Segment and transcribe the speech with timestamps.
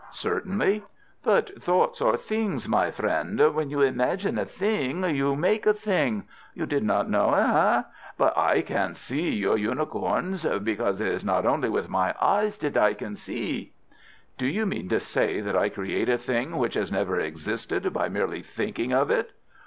[0.09, 0.83] "Certainly."
[1.23, 3.39] "But thoughts are things, my friend.
[3.53, 6.27] When you imagine a thing you make a thing.
[6.55, 7.85] You did not know it, hein?
[8.17, 12.77] But I can see your unicorns because it is not only with my eye that
[12.77, 13.73] I can see."
[14.39, 18.09] "Do you mean to say that I create a thing which has never existed by
[18.09, 19.33] merely thinking of it?"